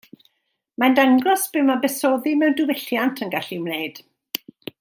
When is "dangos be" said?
0.99-1.63